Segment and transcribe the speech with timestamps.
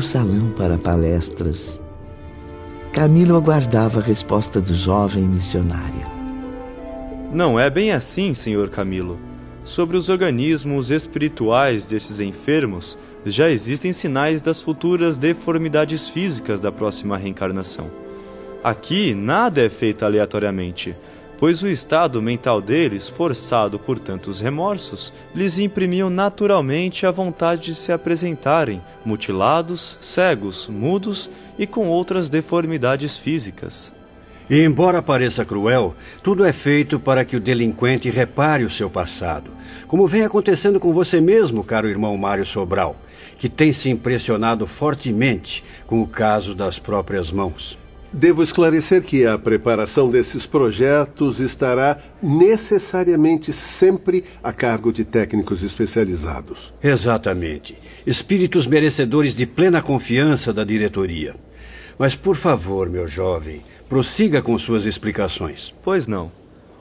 [0.00, 1.80] amplo salão para palestras,
[2.90, 6.06] Camilo aguardava a resposta do jovem missionário.
[7.30, 9.18] Não é bem assim, senhor Camilo.
[9.62, 17.18] Sobre os organismos espirituais desses enfermos, já existem sinais das futuras deformidades físicas da próxima
[17.18, 17.90] reencarnação.
[18.64, 20.96] Aqui nada é feito aleatoriamente,
[21.40, 27.74] pois o estado mental deles, forçado por tantos remorsos, lhes imprimiu naturalmente a vontade de
[27.74, 33.90] se apresentarem mutilados, cegos, mudos e com outras deformidades físicas.
[34.50, 39.50] E embora pareça cruel, tudo é feito para que o delinquente repare o seu passado,
[39.86, 42.96] como vem acontecendo com você mesmo, caro irmão Mário Sobral,
[43.38, 47.79] que tem se impressionado fortemente com o caso das próprias mãos.
[48.12, 56.74] Devo esclarecer que a preparação desses projetos estará necessariamente sempre a cargo de técnicos especializados.
[56.82, 57.78] Exatamente.
[58.04, 61.36] Espíritos merecedores de plena confiança da diretoria.
[61.96, 65.72] Mas, por favor, meu jovem, prossiga com suas explicações.
[65.80, 66.32] Pois não.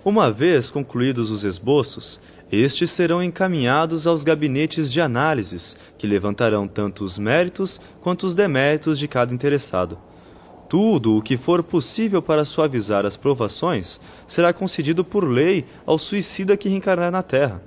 [0.03, 2.19] Uma vez concluídos os esboços,
[2.51, 8.97] estes serão encaminhados aos gabinetes de análises, que levantarão tanto os méritos quanto os deméritos
[8.97, 9.99] de cada interessado.
[10.69, 16.55] Tudo o que for possível para suavizar as provações será concedido por lei ao suicida
[16.55, 17.59] que reencarnar na Terra.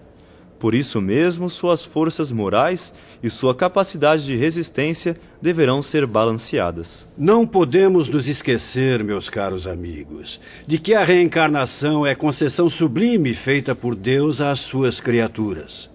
[0.60, 7.04] Por isso mesmo, suas forças morais e sua capacidade de resistência deverão ser balanceadas.
[7.18, 13.74] Não podemos nos esquecer, meus caros amigos, de que a reencarnação é concessão sublime feita
[13.74, 15.90] por Deus às suas criaturas.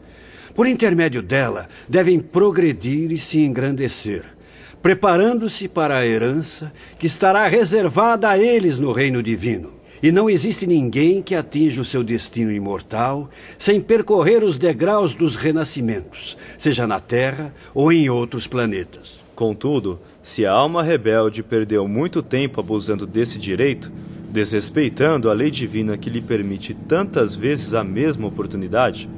[0.53, 4.36] Por intermédio dela, devem progredir e se engrandecer
[4.81, 9.77] preparando-se para a herança que estará reservada a eles no reino divino.
[10.01, 15.35] E não existe ninguém que atinja o seu destino imortal sem percorrer os degraus dos
[15.35, 19.19] renascimentos, seja na Terra ou em outros planetas.
[19.35, 23.91] Contudo, se a alma rebelde perdeu muito tempo abusando desse direito,
[24.29, 29.09] desrespeitando a lei divina que lhe permite tantas vezes a mesma oportunidade,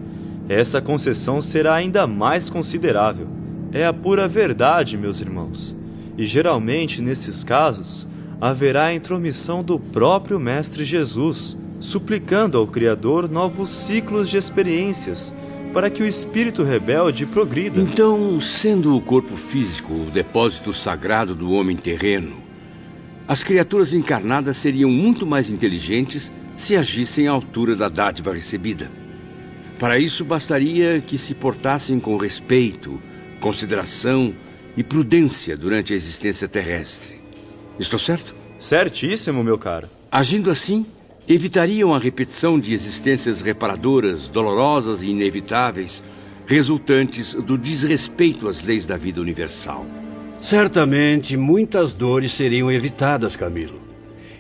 [0.48, 3.28] essa concessão será ainda mais considerável
[3.72, 5.76] é a pura verdade, meus irmãos.
[6.18, 8.08] E geralmente, nesses casos,
[8.42, 15.34] haverá a intromissão do próprio Mestre Jesus, suplicando ao Criador novos ciclos de experiências,
[15.74, 17.80] para que o espírito rebelde progrida.
[17.80, 22.50] Então, sendo o corpo físico o depósito sagrado do homem terreno,
[23.28, 28.92] as criaturas encarnadas seriam muito mais inteligentes se agissem à altura da dádiva recebida.
[29.78, 33.00] Para isso, bastaria que se portassem com respeito,
[33.40, 34.34] consideração
[34.76, 37.18] e prudência durante a existência terrestre.
[37.80, 38.36] Estou certo?
[38.58, 39.88] Certíssimo, meu caro.
[40.12, 40.86] Agindo assim,
[41.28, 46.04] evitariam a repetição de existências reparadoras, dolorosas e inevitáveis,
[46.46, 49.86] resultantes do desrespeito às leis da vida universal.
[50.42, 53.80] Certamente muitas dores seriam evitadas, Camilo.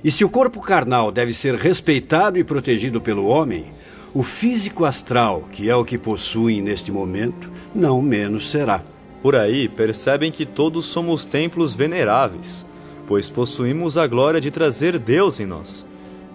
[0.04, 3.66] E se o corpo carnal deve ser respeitado e protegido pelo homem,
[4.14, 8.84] o físico astral, que é o que possuem neste momento, não menos será.
[9.22, 12.66] Por aí percebem que todos somos templos veneráveis,
[13.06, 15.86] pois possuímos a glória de trazer Deus em nós,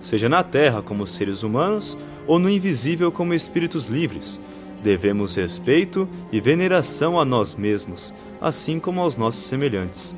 [0.02, 1.96] seja na terra como seres humanos
[2.26, 4.40] ou no invisível como espíritos livres.
[4.82, 10.14] Devemos respeito e veneração a nós mesmos, assim como aos nossos semelhantes.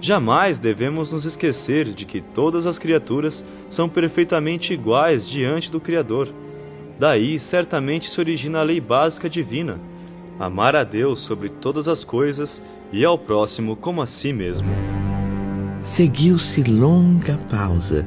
[0.00, 6.28] Jamais devemos nos esquecer de que todas as criaturas são perfeitamente iguais diante do Criador.
[6.98, 9.78] Daí certamente se origina a lei básica divina
[10.38, 12.62] amar a Deus sobre todas as coisas
[12.92, 14.68] e ao próximo como a si mesmo.
[15.80, 18.06] Seguiu-se longa pausa,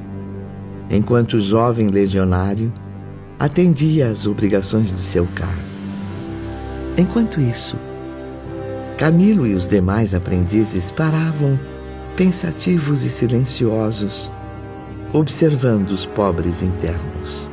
[0.90, 2.74] enquanto o jovem legionário
[3.40, 5.72] atendia às obrigações de seu cargo.
[6.98, 7.78] Enquanto isso,
[8.98, 11.60] Camilo e os demais aprendizes paravam
[12.16, 14.32] pensativos e silenciosos,
[15.12, 17.50] observando os pobres internos.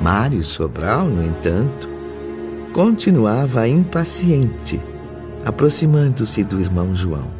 [0.00, 1.97] Mário Sobral, no entanto,
[2.72, 4.80] continuava impaciente,
[5.44, 7.30] aproximando-se do irmão João.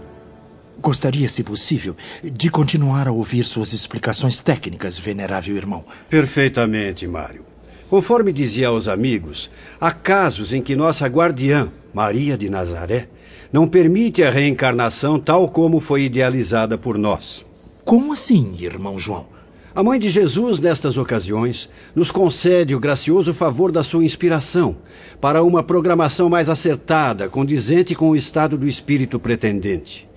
[0.81, 5.85] Gostaria, se possível, de continuar a ouvir suas explicações técnicas, venerável irmão.
[6.09, 7.45] Perfeitamente, Mário.
[7.91, 13.09] Conforme dizia aos amigos, há casos em que nossa guardiã, Maria de Nazaré,
[13.53, 17.45] não permite a reencarnação tal como foi idealizada por nós.
[17.85, 19.38] Como assim, irmão João?
[19.79, 24.79] A mãe de Jesus, nestas ocasiões, nos concede o gracioso favor da sua inspiração
[25.21, 30.09] para uma programação mais acertada, condizente com o estado do espírito pretendente.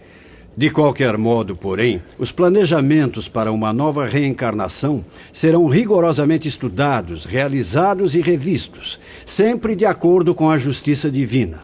[0.57, 8.19] De qualquer modo, porém, os planejamentos para uma nova reencarnação serão rigorosamente estudados, realizados e
[8.19, 11.59] revistos, sempre de acordo com a justiça divina.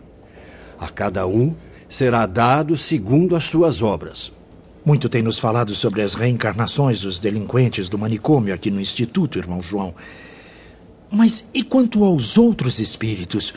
[0.78, 1.56] A cada um
[1.90, 4.37] será dado segundo as suas obras.
[4.88, 9.62] Muito tem nos falado sobre as reencarnações dos delinquentes do manicômio aqui no Instituto, irmão
[9.62, 9.94] João.
[11.12, 13.54] Mas e quanto aos outros espíritos?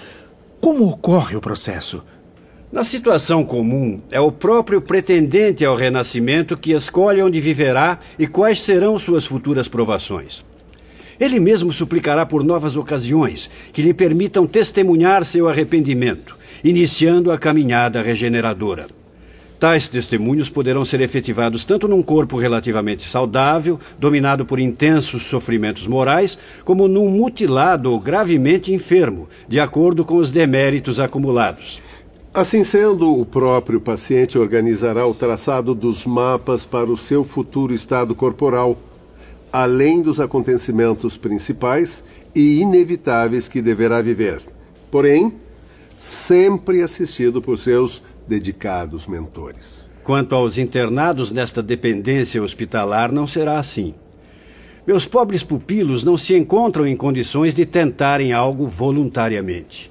[0.60, 2.02] Como ocorre o processo?
[2.72, 8.60] Na situação comum, é o próprio pretendente ao renascimento que escolhe onde viverá e quais
[8.60, 10.44] serão suas futuras provações.
[11.20, 18.02] Ele mesmo suplicará por novas ocasiões que lhe permitam testemunhar seu arrependimento, iniciando a caminhada
[18.02, 18.99] regeneradora.
[19.60, 26.38] Tais testemunhos poderão ser efetivados tanto num corpo relativamente saudável, dominado por intensos sofrimentos morais,
[26.64, 31.78] como num mutilado ou gravemente enfermo, de acordo com os deméritos acumulados.
[32.32, 38.14] Assim sendo, o próprio paciente organizará o traçado dos mapas para o seu futuro estado
[38.14, 38.78] corporal,
[39.52, 42.02] além dos acontecimentos principais
[42.34, 44.40] e inevitáveis que deverá viver.
[44.90, 45.34] Porém,
[45.98, 49.90] sempre assistido por seus dedicados mentores.
[50.04, 53.92] Quanto aos internados nesta dependência hospitalar, não será assim.
[54.86, 59.90] Meus pobres pupilos não se encontram em condições de tentarem algo voluntariamente.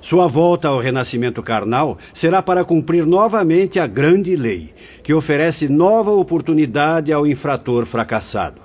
[0.00, 4.72] Sua volta ao renascimento carnal será para cumprir novamente a grande lei,
[5.02, 8.60] que oferece nova oportunidade ao infrator fracassado.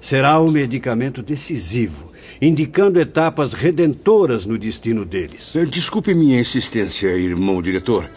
[0.00, 5.54] Será um medicamento decisivo, indicando etapas redentoras no destino deles.
[5.54, 8.08] Eh, desculpe minha insistência, irmão diretor.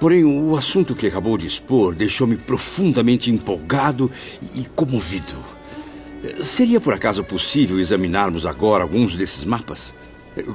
[0.00, 4.10] Porém, o assunto que acabou de expor deixou-me profundamente empolgado
[4.54, 5.44] e comovido.
[6.42, 9.92] Seria por acaso possível examinarmos agora alguns desses mapas?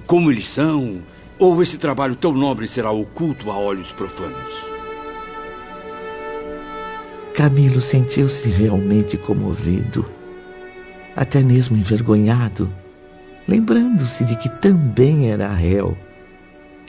[0.08, 1.04] Como eles são,
[1.38, 4.52] ou esse trabalho tão nobre será oculto a olhos profanos?
[7.36, 10.10] Camilo sentiu-se realmente comovido,
[11.16, 12.74] até mesmo envergonhado,
[13.48, 15.96] lembrando-se de que também era réu,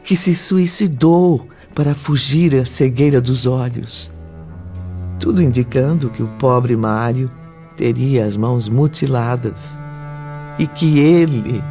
[0.03, 4.11] que se suicidou para fugir à cegueira dos olhos.
[5.20, 7.31] Tudo indicando que o pobre Mário
[7.76, 9.78] teria as mãos mutiladas
[10.58, 11.62] e que ele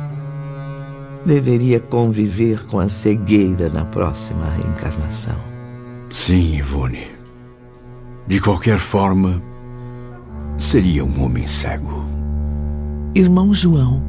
[1.26, 5.40] deveria conviver com a cegueira na próxima reencarnação.
[6.14, 7.08] Sim, Ivone.
[8.28, 9.42] De qualquer forma,
[10.60, 12.06] seria um homem cego.
[13.16, 14.04] Irmão João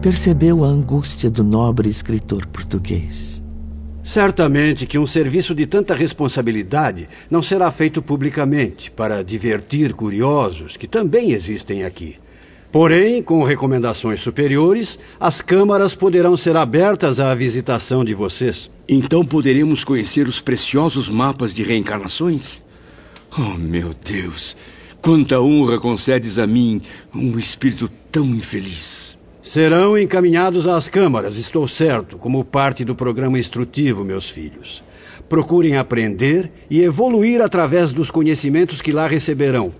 [0.00, 3.42] percebeu a angústia do nobre escritor português.
[4.08, 10.86] Certamente que um serviço de tanta responsabilidade não será feito publicamente para divertir curiosos que
[10.86, 12.16] também existem aqui.
[12.72, 18.70] Porém, com recomendações superiores, as câmaras poderão ser abertas à visitação de vocês.
[18.88, 22.62] Então poderemos conhecer os preciosos mapas de reencarnações?
[23.36, 24.56] Oh, meu Deus!
[25.02, 26.80] Quanta honra concedes a mim,
[27.14, 29.17] um espírito tão infeliz.
[29.40, 34.82] Serão encaminhados às câmaras, estou certo, como parte do programa instrutivo, meus filhos.
[35.28, 39.72] Procurem aprender e evoluir através dos conhecimentos que lá receberão.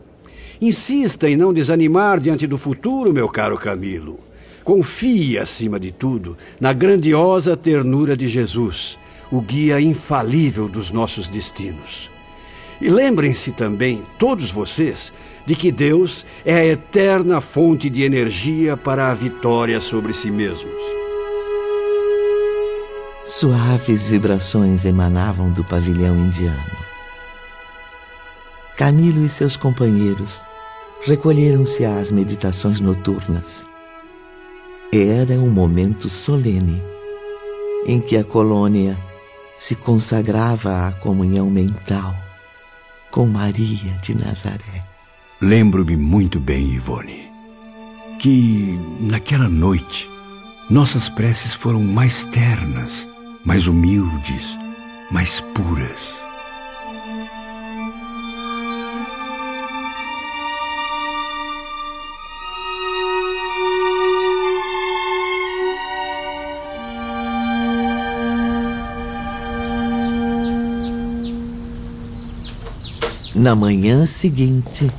[0.60, 4.20] Insista em não desanimar diante do futuro, meu caro Camilo.
[4.62, 8.98] Confie, acima de tudo, na grandiosa ternura de Jesus,
[9.30, 12.10] o guia infalível dos nossos destinos.
[12.80, 15.12] E lembrem-se também, todos vocês,
[15.48, 20.76] de que Deus é a eterna fonte de energia para a vitória sobre si mesmos.
[23.24, 26.76] Suaves vibrações emanavam do pavilhão indiano.
[28.76, 30.42] Camilo e seus companheiros
[31.06, 33.66] recolheram-se às meditações noturnas.
[34.92, 36.82] Era um momento solene
[37.86, 38.98] em que a colônia
[39.56, 42.14] se consagrava à comunhão mental
[43.10, 44.87] com Maria de Nazaré.
[45.40, 47.30] Lembro-me muito bem, Ivone,
[48.18, 50.10] que naquela noite
[50.68, 53.08] nossas preces foram mais ternas,
[53.44, 54.58] mais humildes,
[55.12, 56.12] mais puras.
[73.32, 74.92] Na manhã seguinte.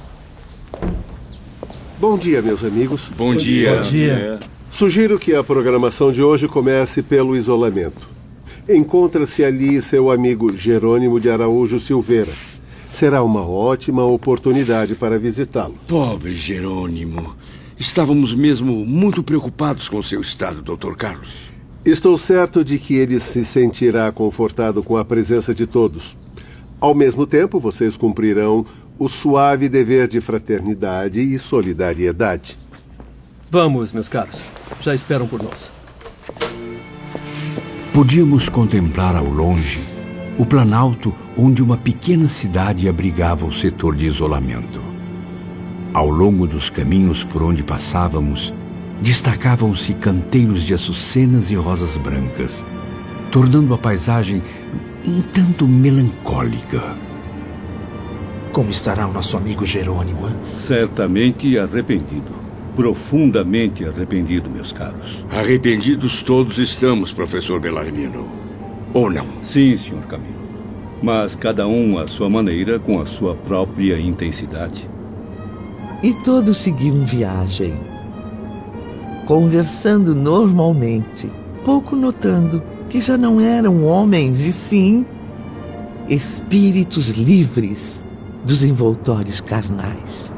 [2.10, 3.08] Bom dia, meus amigos.
[3.16, 3.76] Bom, dia.
[3.76, 4.40] Bom dia.
[4.72, 8.10] Sugiro que a programação de hoje comece pelo isolamento.
[8.68, 12.32] Encontra-se ali seu amigo Jerônimo de Araújo Silveira.
[12.92, 15.76] Será uma ótima oportunidade para visitá-lo.
[15.88, 17.36] Pobre Jerônimo.
[17.78, 20.96] Estávamos mesmo muito preocupados com seu estado, Dr.
[20.96, 21.30] Carlos.
[21.86, 26.18] Estou certo de que ele se sentirá confortado com a presença de todos.
[26.82, 28.66] Ao mesmo tempo, vocês cumprirão
[29.00, 32.58] o suave dever de fraternidade e solidariedade.
[33.50, 34.42] Vamos, meus caros.
[34.82, 35.72] Já esperam por nós.
[37.94, 39.80] Podíamos contemplar ao longe
[40.38, 44.82] o planalto onde uma pequena cidade abrigava o setor de isolamento.
[45.94, 48.54] Ao longo dos caminhos por onde passávamos,
[49.02, 52.66] destacavam-se canteiros de açucenas e rosas brancas,
[53.32, 54.42] tornando a paisagem
[55.06, 57.09] um tanto melancólica.
[58.52, 60.28] Como estará o nosso amigo Jerônimo?
[60.28, 60.36] Hein?
[60.56, 62.34] Certamente arrependido.
[62.76, 65.24] Profundamente arrependido, meus caros.
[65.30, 68.28] Arrependidos todos estamos, professor Bellarmino.
[68.94, 69.28] Ou não?
[69.44, 70.50] Sim, senhor Camilo.
[71.02, 74.90] Mas cada um à sua maneira, com a sua própria intensidade.
[76.02, 77.78] E todos seguiam viagem,
[79.26, 81.30] conversando normalmente,
[81.64, 85.06] pouco notando que já não eram homens e sim
[86.08, 88.04] espíritos livres
[88.44, 90.34] dos envoltórios carnais.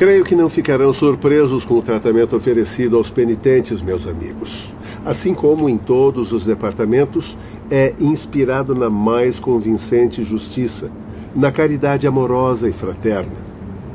[0.00, 4.74] Creio que não ficarão surpresos com o tratamento oferecido aos penitentes, meus amigos.
[5.04, 7.36] Assim como em todos os departamentos,
[7.70, 10.90] é inspirado na mais convincente justiça,
[11.36, 13.49] na caridade amorosa e fraterna.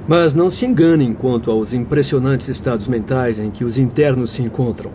[0.08, 4.92] Mas não se enganem quanto aos impressionantes estados mentais em que os internos se encontram.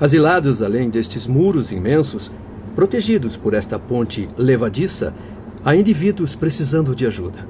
[0.00, 2.32] Asilados além destes muros imensos,
[2.74, 5.14] protegidos por esta ponte levadiça,
[5.62, 7.46] há indivíduos precisando de ajuda.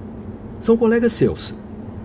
[0.60, 1.54] São colegas seus,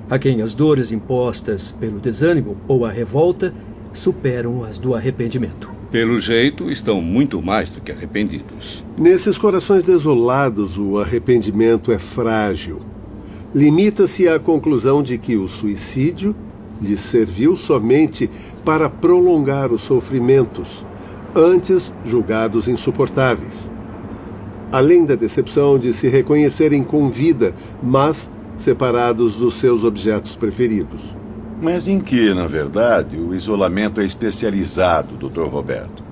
[0.07, 3.51] a quem as dores impostas pelo desânimo ou a revolta
[3.91, 5.71] superam as do arrependimento.
[5.91, 8.83] Pelo jeito, estão muito mais do que arrependidos.
[8.97, 12.81] Nesses corações desolados, o arrependimento é frágil.
[13.55, 16.35] Limita-se à conclusão de que o suicídio
[16.81, 18.29] lhes serviu somente
[18.65, 20.85] para prolongar os sofrimentos,
[21.33, 23.71] antes julgados insuportáveis.
[24.73, 31.15] Além da decepção de se reconhecerem com vida, mas separados dos seus objetos preferidos.
[31.61, 35.43] Mas em que, na verdade, o isolamento é especializado, Dr.
[35.43, 36.03] Roberto?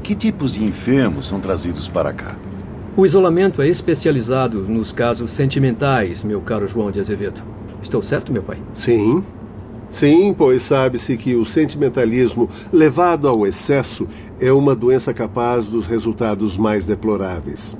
[0.00, 2.33] Que tipos de enfermos são trazidos para cá?
[2.96, 7.42] O isolamento é especializado nos casos sentimentais, meu caro João de Azevedo.
[7.82, 8.58] Estou certo, meu pai?
[8.72, 9.20] Sim.
[9.90, 14.08] Sim, pois sabe-se que o sentimentalismo levado ao excesso
[14.40, 17.76] é uma doença capaz dos resultados mais deploráveis.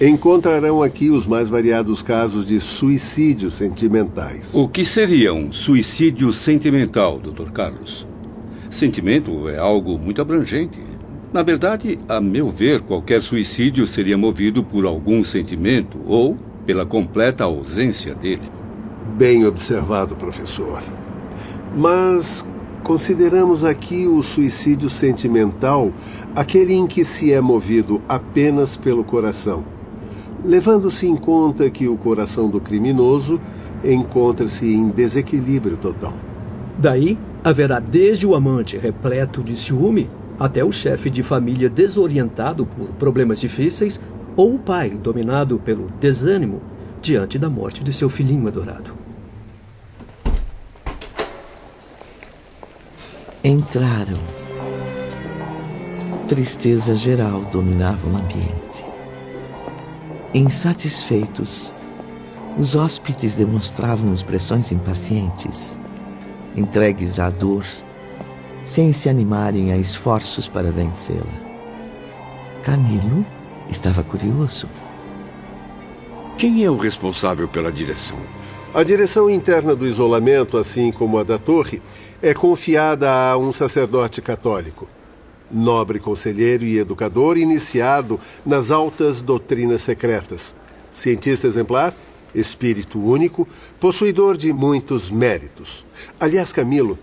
[0.00, 4.54] Encontrarão aqui os mais variados casos de suicídios sentimentais.
[4.54, 7.50] O que seria um suicídio sentimental, Dr.
[7.50, 8.06] Carlos?
[8.70, 10.80] Sentimento é algo muito abrangente.
[11.32, 17.44] Na verdade, a meu ver, qualquer suicídio seria movido por algum sentimento ou pela completa
[17.44, 18.50] ausência dele.
[19.16, 20.82] Bem observado, professor.
[21.76, 22.44] Mas
[22.82, 25.92] consideramos aqui o suicídio sentimental
[26.34, 29.64] aquele em que se é movido apenas pelo coração
[30.44, 33.40] levando-se em conta que o coração do criminoso
[33.84, 36.14] encontra-se em desequilíbrio total.
[36.78, 40.08] Daí haverá desde o amante repleto de ciúme
[40.40, 44.00] até o chefe de família desorientado por problemas difíceis
[44.34, 46.62] ou o pai dominado pelo desânimo
[47.02, 48.90] diante da morte de seu filhinho adorado.
[53.44, 54.20] Entraram.
[56.26, 58.84] Tristeza geral dominava o ambiente.
[60.32, 61.74] Insatisfeitos,
[62.56, 65.78] os hóspedes demonstravam expressões impacientes,
[66.54, 67.64] entregues à dor,
[68.62, 71.50] sem se animarem a esforços para vencê-la.
[72.62, 73.24] Camilo
[73.68, 74.68] estava curioso.
[76.36, 78.18] Quem é o responsável pela direção?
[78.72, 81.82] A direção interna do isolamento, assim como a da torre,
[82.22, 84.88] é confiada a um sacerdote católico
[85.50, 90.54] nobre conselheiro e educador iniciado nas altas doutrinas secretas.
[90.90, 91.94] Cientista exemplar,
[92.34, 93.48] espírito único,
[93.78, 95.84] possuidor de muitos méritos.
[96.18, 96.98] Aliás, Camilo,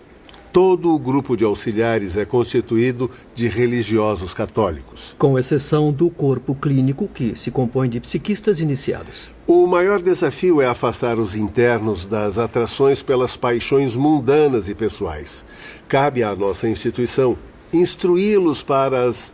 [0.58, 5.14] todo o grupo de auxiliares é constituído de religiosos católicos.
[5.16, 9.30] Com exceção do corpo clínico, que se compõe de psiquistas iniciados.
[9.46, 15.44] O maior desafio é afastar os internos das atrações pelas paixões mundanas e pessoais.
[15.86, 17.38] Cabe à nossa instituição
[17.72, 19.32] instruí-los para as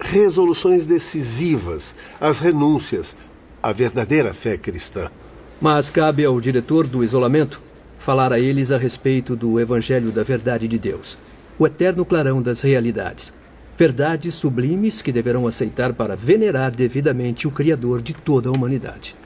[0.00, 3.16] resoluções decisivas, as renúncias,
[3.62, 5.08] a verdadeira fé cristã.
[5.60, 7.62] Mas cabe ao diretor do isolamento
[8.04, 11.16] falar a eles a respeito do Evangelho da Verdade de Deus,
[11.58, 13.32] o eterno clarão das realidades.
[13.78, 19.16] Verdades sublimes que deverão aceitar para venerar devidamente o Criador de toda a humanidade.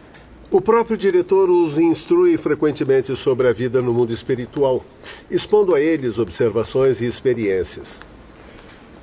[0.49, 4.85] O próprio diretor os instrui frequentemente sobre a vida no mundo espiritual,
[5.28, 8.00] expondo a eles observações e experiências.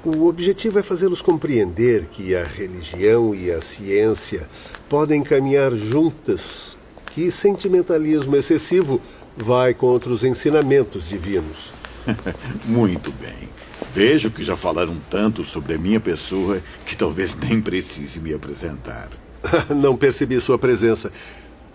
[0.06, 4.48] O objetivo é fazê-los compreender que a religião e a ciência
[4.88, 6.78] podem caminhar juntas
[7.08, 9.02] que sentimentalismo excessivo
[9.36, 11.74] vai contra os ensinamentos divinos.
[12.66, 13.50] Muito bem.
[13.94, 19.10] Vejo que já falaram tanto sobre a minha pessoa que talvez nem precise me apresentar.
[19.70, 21.12] Não percebi sua presença.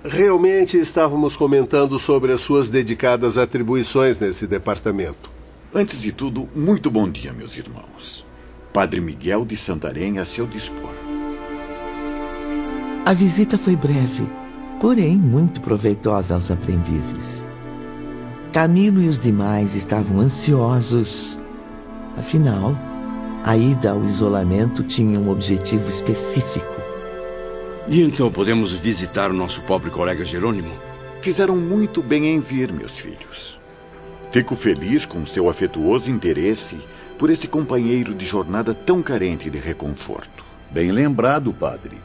[0.04, 5.30] Realmente estávamos comentando sobre as suas dedicadas atribuições nesse departamento.
[5.74, 8.26] Antes de tudo, muito bom dia, meus irmãos.
[8.72, 10.94] Padre Miguel de Santarém a seu dispor.
[13.04, 14.28] A visita foi breve,
[14.80, 17.44] porém muito proveitosa aos aprendizes.
[18.52, 21.38] Camilo e os demais estavam ansiosos.
[22.16, 22.76] Afinal,
[23.44, 26.80] a ida ao isolamento tinha um objetivo específico.
[27.86, 30.72] E então podemos visitar o nosso pobre colega Jerônimo?
[31.20, 33.60] Fizeram muito bem em vir, meus filhos.
[34.32, 36.76] Fico feliz com seu afetuoso interesse
[37.16, 40.44] por esse companheiro de jornada tão carente de reconforto.
[40.72, 41.98] Bem lembrado, padre.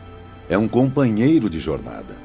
[0.48, 2.16] É um companheiro de jornada.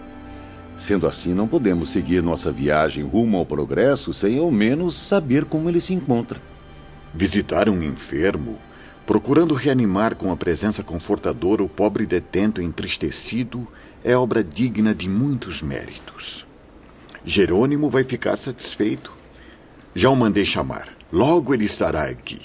[0.81, 5.69] Sendo assim, não podemos seguir nossa viagem rumo ao progresso sem ao menos saber como
[5.69, 6.41] ele se encontra.
[7.13, 8.59] Visitar um enfermo,
[9.07, 13.69] procurando reanimar com a presença confortadora o pobre detento entristecido,
[14.03, 16.47] é obra digna de muitos méritos.
[17.27, 19.13] Jerônimo vai ficar satisfeito.
[19.95, 20.89] Já o mandei chamar.
[21.13, 22.41] Logo ele estará aqui.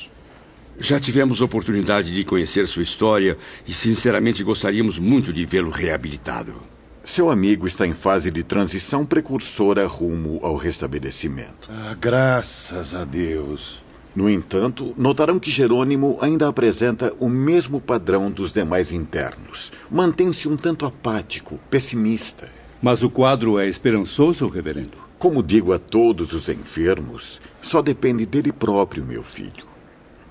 [0.78, 6.75] Já tivemos oportunidade de conhecer sua história e, sinceramente, gostaríamos muito de vê-lo reabilitado.
[7.06, 11.70] Seu amigo está em fase de transição precursora rumo ao restabelecimento.
[11.70, 13.80] Ah, graças a Deus.
[14.16, 19.72] No entanto, notarão que Jerônimo ainda apresenta o mesmo padrão dos demais internos.
[19.90, 22.50] Mantém-se um tanto apático, pessimista.
[22.82, 24.98] Mas o quadro é esperançoso, reverendo?
[25.20, 29.66] Como digo a todos os enfermos, só depende dele próprio, meu filho.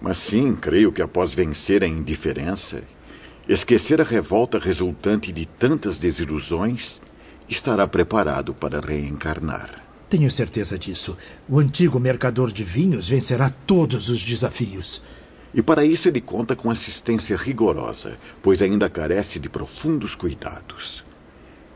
[0.00, 2.82] Mas sim, creio que após vencer a indiferença
[3.46, 7.02] Esquecer a revolta resultante de tantas desilusões,
[7.46, 9.84] estará preparado para reencarnar.
[10.08, 11.14] Tenho certeza disso.
[11.46, 15.02] O antigo mercador de vinhos vencerá todos os desafios.
[15.52, 21.04] E para isso ele conta com assistência rigorosa, pois ainda carece de profundos cuidados.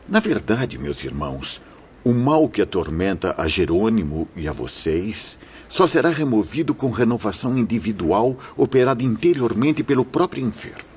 [0.07, 1.61] Na verdade, meus irmãos,
[2.03, 5.37] o mal que atormenta a Jerônimo e a vocês
[5.69, 10.88] só será removido com renovação individual operada interiormente pelo próprio enfermo.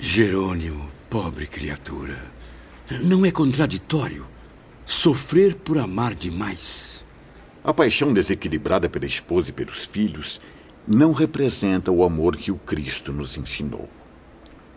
[0.00, 2.16] Jerônimo, pobre criatura.
[3.02, 4.24] Não é contraditório
[4.86, 7.04] sofrer por amar demais.
[7.64, 10.40] A paixão desequilibrada pela esposa e pelos filhos
[10.86, 13.88] não representa o amor que o Cristo nos ensinou.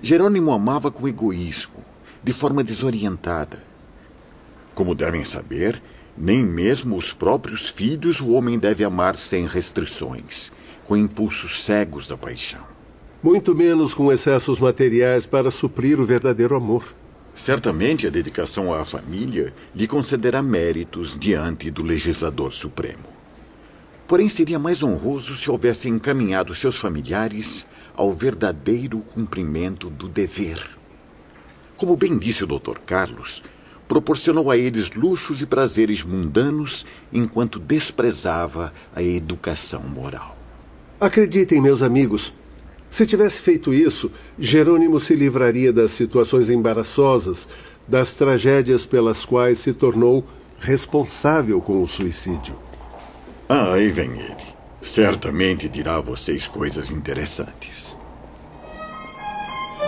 [0.01, 1.85] Jerônimo amava com egoísmo,
[2.23, 3.63] de forma desorientada.
[4.73, 5.79] Como devem saber,
[6.17, 10.51] nem mesmo os próprios filhos o homem deve amar sem restrições,
[10.83, 12.80] com impulsos cegos da paixão
[13.23, 16.91] muito menos com excessos materiais para suprir o verdadeiro amor.
[17.35, 23.05] Certamente a dedicação à família lhe concederá méritos diante do legislador supremo.
[24.07, 30.59] Porém, seria mais honroso se houvesse encaminhado seus familiares ao verdadeiro cumprimento do dever.
[31.77, 32.79] Como bem disse o Dr.
[32.85, 33.43] Carlos,
[33.87, 40.37] proporcionou a eles luxos e prazeres mundanos enquanto desprezava a educação moral.
[40.99, 42.33] Acreditem, meus amigos,
[42.91, 47.47] se tivesse feito isso, Jerônimo se livraria das situações embaraçosas,
[47.87, 50.25] das tragédias pelas quais se tornou
[50.59, 52.59] responsável com o suicídio.
[53.47, 54.43] Ah, aí vem ele.
[54.81, 57.97] Certamente dirá a vocês coisas interessantes.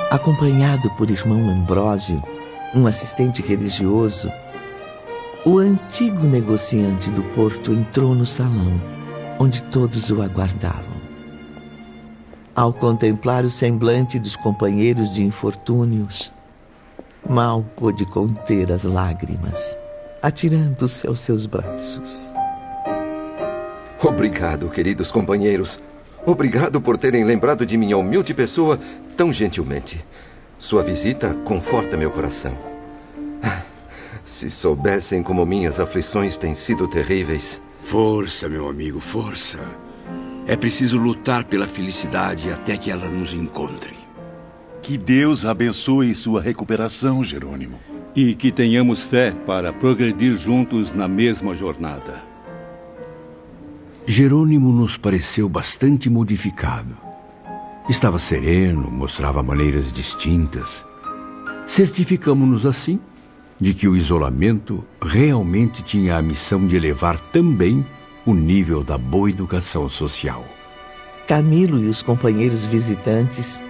[0.10, 2.24] Acompanhado por irmão Ambrósio,
[2.74, 4.32] um assistente religioso,
[5.46, 8.80] o antigo negociante do porto entrou no salão,
[9.38, 11.03] onde todos o aguardavam.
[12.56, 16.32] Ao contemplar o semblante dos companheiros de infortúnios,
[17.28, 19.76] mal pôde conter as lágrimas,
[20.22, 22.32] atirando-se aos seus braços.
[24.04, 25.80] Obrigado, queridos companheiros.
[26.28, 28.80] Obrigado por terem lembrado de minha humilde pessoa
[29.18, 30.06] tão gentilmente.
[30.60, 32.56] Sua visita conforta meu coração.
[34.24, 37.60] Se soubessem como minhas aflições têm sido terríveis.
[37.82, 39.58] Força, meu amigo, força.
[40.46, 43.96] É preciso lutar pela felicidade até que ela nos encontre.
[44.82, 47.80] Que Deus abençoe sua recuperação, Jerônimo.
[48.14, 52.22] E que tenhamos fé para progredir juntos na mesma jornada.
[54.06, 56.98] Jerônimo nos pareceu bastante modificado.
[57.88, 60.86] Estava sereno, mostrava maneiras distintas.
[61.66, 63.00] Certificamos-nos assim
[63.60, 67.86] de que o isolamento realmente tinha a missão de elevar também
[68.26, 70.46] o nível da boa educação social.
[71.28, 73.62] Camilo e os companheiros visitantes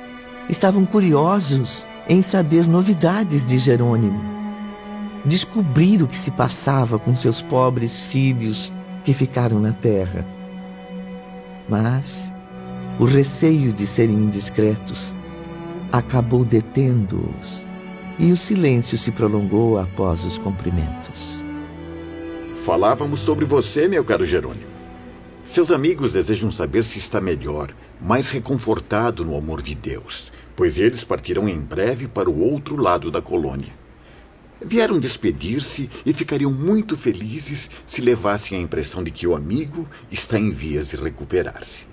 [0.48, 4.34] estavam curiosos em saber novidades de Jerônimo.
[5.26, 8.74] descobrir o que se passava com seus pobres filhos
[9.06, 10.26] que ficaram na terra.
[11.68, 12.32] Mas
[13.00, 15.16] o receio de serem indiscretos
[15.92, 17.66] acabou detendo-os
[18.20, 21.43] e o silêncio se prolongou após os cumprimentos.
[22.64, 24.72] Falávamos sobre você, meu caro Jerônimo.
[25.46, 31.04] Seus amigos desejam saber se está melhor, mais reconfortado no amor de Deus, pois eles
[31.04, 33.74] partirão em breve para o outro lado da colônia.
[34.62, 40.40] Vieram despedir-se e ficariam muito felizes se levassem a impressão de que o amigo está
[40.40, 41.86] em vias de recuperar-se.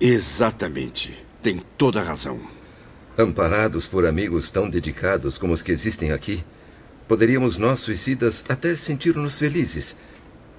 [0.00, 1.12] Exatamente.
[1.42, 2.40] Tem toda a razão.
[3.18, 6.42] Amparados por amigos tão dedicados como os que existem aqui,
[7.08, 9.96] poderíamos nós, suicidas, até sentir-nos felizes,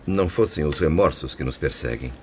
[0.05, 2.13] não fossem os remorsos que nos perseguem.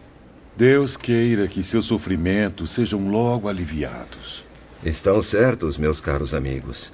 [0.56, 4.44] Deus queira que seus sofrimentos sejam logo aliviados.
[4.84, 6.92] Estão certos, meus caros amigos.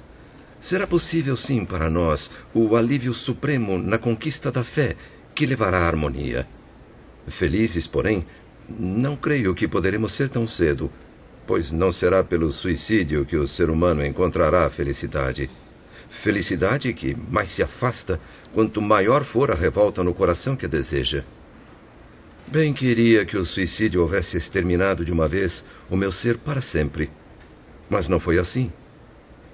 [0.59, 4.95] Será possível, sim, para nós, o alívio supremo na conquista da fé
[5.33, 6.47] que levará à harmonia.
[7.27, 8.25] Felizes, porém,
[8.69, 10.91] não creio que poderemos ser tão cedo,
[11.45, 15.49] pois não será pelo suicídio que o ser humano encontrará a felicidade.
[16.11, 18.19] Felicidade que mais se afasta
[18.53, 21.23] quanto maior for a revolta no coração que deseja.
[22.47, 27.09] Bem queria que o suicídio houvesse exterminado de uma vez o meu ser para sempre.
[27.89, 28.71] Mas não foi assim.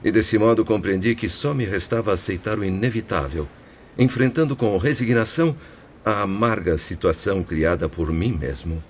[0.03, 3.47] E desse modo compreendi que só me restava aceitar o inevitável,
[3.97, 5.55] enfrentando com resignação
[6.03, 8.83] a amarga situação criada por mim mesmo.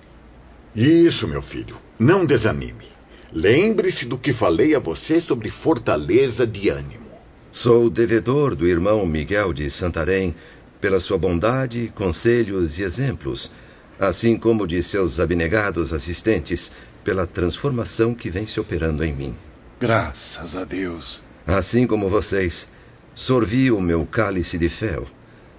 [0.74, 1.76] Isso, meu filho.
[1.98, 2.88] Não desanime.
[3.30, 7.07] Lembre-se do que falei a você sobre fortaleza de ânimo.
[7.50, 10.34] Sou devedor do irmão Miguel de Santarém
[10.80, 13.50] pela sua bondade, conselhos e exemplos,
[13.98, 16.70] assim como de seus abnegados assistentes
[17.02, 19.36] pela transformação que vem se operando em mim.
[19.80, 21.22] Graças a Deus.
[21.46, 22.68] Assim como vocês,
[23.14, 25.06] sorvi o meu cálice de fel.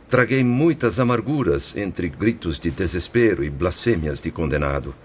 [0.08, 4.96] Traguei muitas amarguras entre gritos de desespero e blasfêmias de condenado.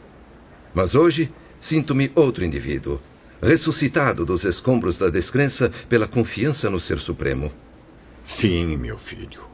[0.75, 3.01] Mas hoje sinto-me outro indivíduo,
[3.45, 7.53] ressuscitado dos escombros da descrença pela confiança no Ser Supremo.
[8.25, 9.45] Sim, meu filho.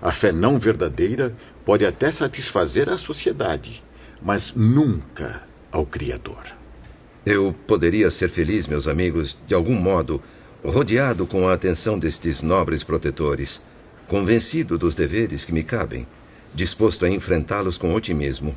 [0.00, 3.84] A fé não verdadeira pode até satisfazer a sociedade,
[4.22, 6.44] mas nunca ao Criador.
[7.26, 10.22] Eu poderia ser feliz, meus amigos, de algum modo,
[10.64, 13.60] rodeado com a atenção destes nobres protetores,
[14.08, 16.06] convencido dos deveres que me cabem,
[16.54, 18.56] disposto a enfrentá-los com otimismo.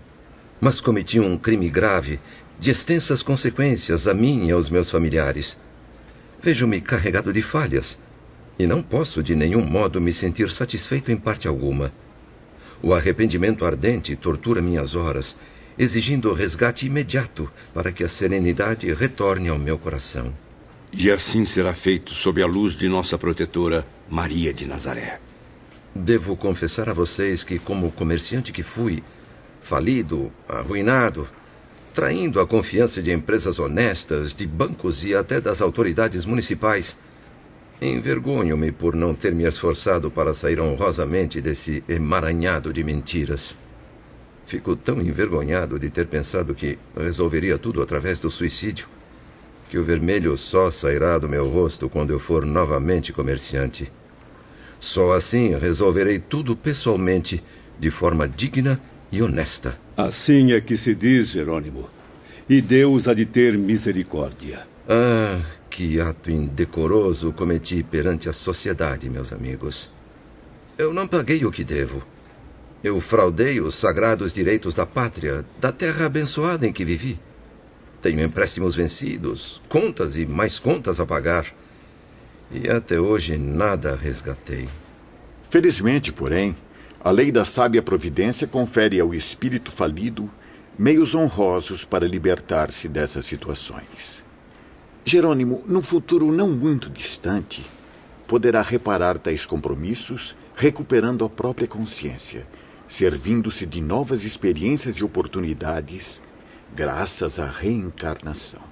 [0.62, 2.20] Mas cometi um crime grave,
[2.60, 5.60] de extensas consequências a mim e aos meus familiares.
[6.42, 7.98] Vejo-me carregado de falhas
[8.58, 11.92] e não posso de nenhum modo me sentir satisfeito em parte alguma.
[12.82, 15.38] O arrependimento ardente tortura minhas horas
[15.80, 20.34] exigindo resgate imediato para que a serenidade retorne ao meu coração.
[20.92, 25.22] E assim será feito sob a luz de nossa protetora, Maria de Nazaré.
[25.96, 29.02] Devo confessar a vocês que, como comerciante que fui,
[29.62, 31.30] falido, arruinado,
[32.00, 36.96] traindo a confiança de empresas honestas, de bancos e até das autoridades municipais,
[37.82, 43.58] envergonho-me por não ter me esforçado para sair honrosamente desse emaranhado de mentiras.
[44.46, 48.88] Fico tão envergonhado de ter pensado que resolveria tudo através do suicídio,
[49.70, 53.92] que o vermelho só sairá do meu rosto quando eu for novamente comerciante.
[54.80, 57.44] Só assim resolverei tudo pessoalmente,
[57.78, 59.80] de forma digna e honesta.
[59.96, 61.90] Assim é que se diz, Jerônimo.
[62.48, 64.68] E Deus há de ter misericórdia.
[64.88, 69.92] Ah, que ato indecoroso cometi perante a sociedade, meus amigos.
[70.78, 72.06] Eu não paguei o que devo.
[72.84, 77.20] Eu fraudei os sagrados direitos da pátria, da terra abençoada em que vivi.
[78.02, 81.46] Tenho empréstimos vencidos, contas e mais contas a pagar.
[82.50, 84.70] E até hoje nada resgatei.
[85.50, 86.56] Felizmente, porém,
[87.02, 90.30] a lei da sábia providência confere ao espírito falido
[90.78, 94.24] meios honrosos para libertar-se dessas situações.
[95.06, 97.66] Jerônimo, num futuro não muito distante,
[98.28, 102.46] poderá reparar tais compromissos, recuperando a própria consciência
[102.90, 106.24] servindo-se de novas experiências e oportunidades,
[106.76, 108.64] graças à reencarnação.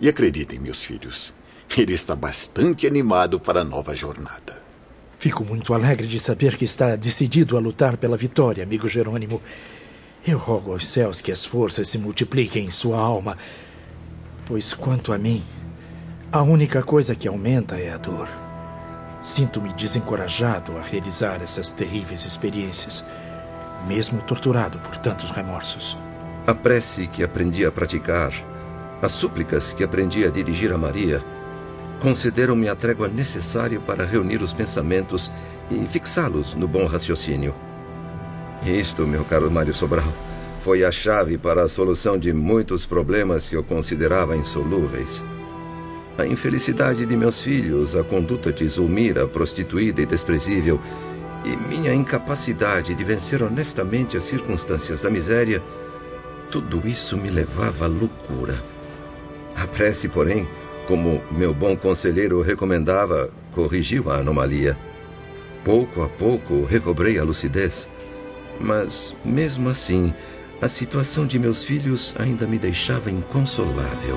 [0.00, 1.34] E acreditem, meus filhos,
[1.76, 4.57] ele está bastante animado para a nova jornada.
[5.18, 9.42] Fico muito alegre de saber que está decidido a lutar pela vitória, amigo Jerônimo.
[10.24, 13.36] Eu rogo aos céus que as forças se multipliquem em sua alma,
[14.46, 15.42] pois quanto a mim,
[16.30, 18.28] a única coisa que aumenta é a dor.
[19.20, 23.04] Sinto-me desencorajado a realizar essas terríveis experiências,
[23.88, 25.98] mesmo torturado por tantos remorsos.
[26.46, 28.32] A prece que aprendi a praticar,
[29.02, 31.20] as súplicas que aprendi a dirigir a Maria,
[32.00, 35.30] concederam-me a trégua necessária para reunir os pensamentos
[35.70, 37.54] e fixá-los no bom raciocínio.
[38.64, 40.12] Isto, meu caro Mário Sobral,
[40.60, 45.24] foi a chave para a solução de muitos problemas que eu considerava insolúveis.
[46.16, 50.80] A infelicidade de meus filhos, a conduta de Zulmira, prostituída e desprezível,
[51.44, 55.62] e minha incapacidade de vencer honestamente as circunstâncias da miséria,
[56.50, 58.60] tudo isso me levava à loucura.
[59.54, 60.48] A prece, porém,
[60.88, 64.74] como meu bom conselheiro recomendava, corrigiu a anomalia.
[65.62, 67.86] Pouco a pouco recobrei a lucidez,
[68.58, 70.14] mas mesmo assim,
[70.62, 74.16] a situação de meus filhos ainda me deixava inconsolável.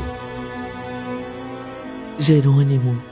[2.17, 3.03] Jerônimo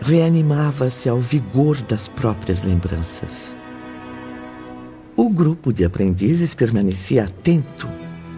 [0.00, 3.56] reanimava-se ao vigor das próprias lembranças.
[5.16, 7.88] O grupo de aprendizes permanecia atento,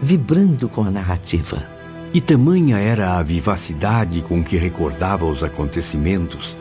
[0.01, 1.72] vibrando com a narrativa.
[2.13, 6.55] E tamanha era a vivacidade com que recordava os acontecimentos,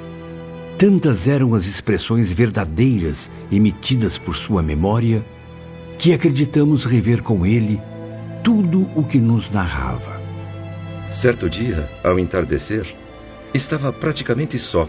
[0.79, 5.23] tantas eram as expressões verdadeiras emitidas por sua memória,
[5.99, 7.79] que acreditamos rever com ele
[8.43, 10.23] tudo o que nos narrava.
[11.11, 12.87] Certo dia, ao entardecer,
[13.53, 14.89] estava praticamente só,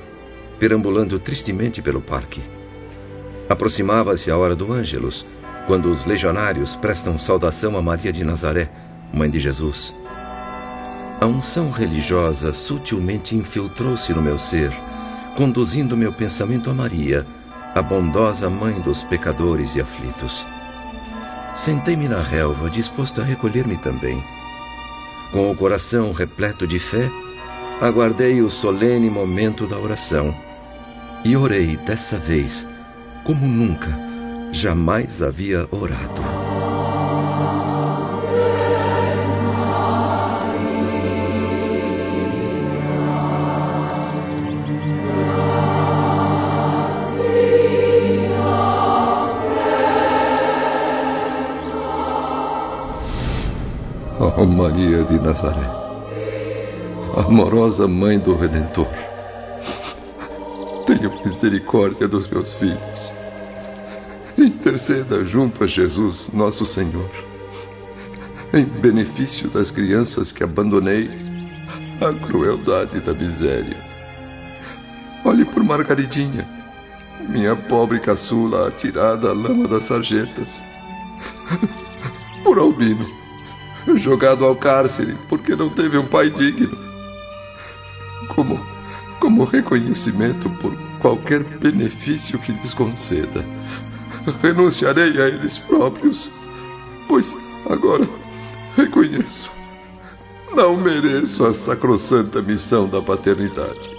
[0.57, 2.41] perambulando tristemente pelo parque.
[3.49, 5.27] Aproximava-se a hora do Ângelus,
[5.67, 8.71] quando os legionários prestam saudação a Maria de Nazaré,
[9.13, 9.93] mãe de Jesus.
[11.23, 14.73] A unção religiosa sutilmente infiltrou-se no meu ser,
[15.37, 17.25] conduzindo meu pensamento a Maria,
[17.73, 20.45] a bondosa mãe dos pecadores e aflitos.
[21.53, 24.21] Sentei-me na relva, disposto a recolher-me também.
[25.31, 27.09] Com o coração repleto de fé,
[27.79, 30.35] aguardei o solene momento da oração.
[31.23, 32.67] E orei dessa vez,
[33.23, 33.97] como nunca,
[34.51, 36.52] jamais havia orado.
[54.35, 55.69] Oh Maria de Nazaré,
[57.15, 58.87] amorosa Mãe do Redentor,
[60.87, 63.13] tenha misericórdia dos meus filhos.
[64.35, 67.11] Interceda junto a Jesus, nosso Senhor,
[68.51, 71.11] em benefício das crianças que abandonei
[72.01, 73.77] à crueldade da miséria.
[75.23, 76.49] Olhe por Margaridinha,
[77.29, 80.49] minha pobre caçula atirada à lama das sarjetas.
[82.43, 83.22] Por Albino,
[83.95, 86.77] jogado ao cárcere porque não teve um pai digno.
[88.35, 88.59] Como,
[89.19, 93.45] como reconhecimento por qualquer benefício que lhes conceda,
[94.41, 96.29] renunciarei a eles próprios,
[97.07, 97.35] pois
[97.69, 98.07] agora
[98.75, 99.51] reconheço,
[100.55, 103.91] não mereço a sacrossanta missão da paternidade.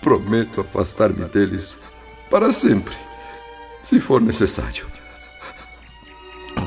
[0.00, 1.74] Prometo afastar-me deles
[2.30, 2.94] para sempre,
[3.82, 4.95] se for necessário.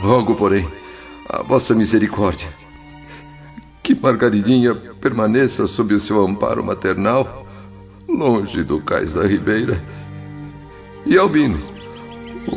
[0.02, 0.66] Rogo, porém,
[1.28, 2.48] a vossa misericórdia,
[3.84, 7.46] que Margaridinha permaneça sob o seu amparo maternal,
[8.08, 9.82] longe do cais da ribeira,
[11.06, 11.60] e Albino,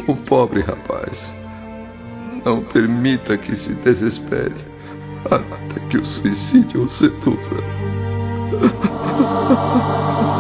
[0.06, 1.34] o pobre rapaz,
[2.44, 4.54] não permita que se desespere
[5.24, 7.56] até que o suicídio o seduza.